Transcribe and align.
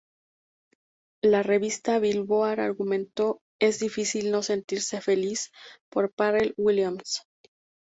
La 1.23 1.43
revista 1.43 1.99
Billboard 1.99 2.59
argumentó 2.61 3.37
""Es 3.61 3.79
difícil 3.79 4.31
no 4.31 4.41
sentirse 4.41 4.99
feliz 4.99 5.51
por 5.91 6.11
Pharrell 6.11 6.55
Williams. 6.57 7.21